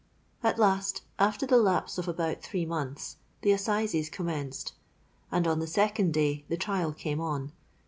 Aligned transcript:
"At 0.41 0.57
last, 0.57 1.03
after 1.19 1.45
the 1.45 1.57
lapse 1.59 1.99
of 1.99 2.07
about 2.07 2.41
three 2.41 2.65
months, 2.65 3.17
the 3.43 3.51
Assizes 3.51 4.09
commenced; 4.09 4.73
and 5.31 5.45
on 5.45 5.59
the 5.59 5.67
second 5.67 6.11
day 6.11 6.43
the 6.49 6.57
trial 6.57 6.91
came 6.91 7.21
on. 7.21 7.51